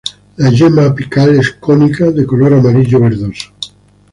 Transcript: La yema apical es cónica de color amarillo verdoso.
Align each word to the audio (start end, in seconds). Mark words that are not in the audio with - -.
La 0.37 0.49
yema 0.49 0.85
apical 0.87 1.37
es 1.39 1.51
cónica 1.59 2.09
de 2.09 2.25
color 2.25 2.55
amarillo 2.55 2.99
verdoso. 2.99 3.51